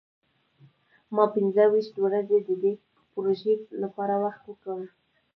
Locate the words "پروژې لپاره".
3.11-4.15